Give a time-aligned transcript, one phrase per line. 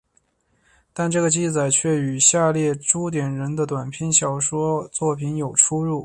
[0.93, 5.99] 但这个记载却与下列朱点人的短篇小说作品有出入。